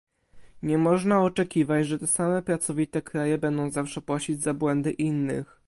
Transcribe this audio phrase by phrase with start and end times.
[0.63, 5.59] Nie można oczekiwać, że te same pracowite kraje będą zawsze płacić za błędy innych